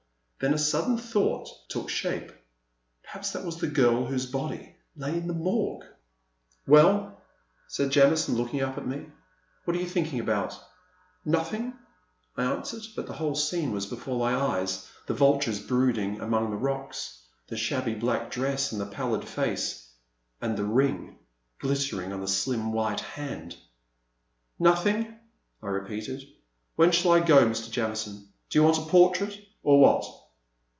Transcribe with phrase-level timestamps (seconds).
[0.43, 2.27] Then a sudden thought took A Pleasant Evening.
[3.03, 5.85] 327 shape— ^perhaps that was the girl whose body lay in the Morgue!
[6.67, 7.13] Well/'
[7.67, 9.05] said Jamison, looking up at me,
[9.65, 10.59] what are you thinking about?
[10.95, 11.75] *'Nothing,'*
[12.35, 16.55] I answered, but the whole scene was before my eyes, the vultures brooding among the
[16.57, 19.91] rocks, the shabby black dress, and the pallid face,—
[20.41, 21.19] and the ring,
[21.59, 23.57] glittering on that slim white hand!
[24.57, 25.19] Nothing,*'
[25.61, 26.23] I repeated,
[26.77, 27.69] when shall I go, Mr.
[27.69, 28.27] Jamison?
[28.49, 30.17] Do you want a portrait— or what